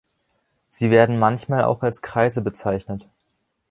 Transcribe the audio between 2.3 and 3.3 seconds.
bezeichnet.